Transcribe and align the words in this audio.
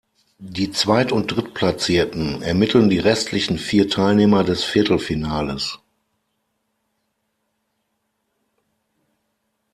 Die 0.47 0.71
Zweit- 0.71 1.11
und 1.11 1.27
Drittplatzierten 1.27 2.41
ermitteln 2.41 2.89
die 2.89 2.97
restlichen 2.97 3.59
vier 3.59 3.87
Teilnehmer 3.87 4.43
des 4.43 4.63
Viertelfinales. 4.63 5.77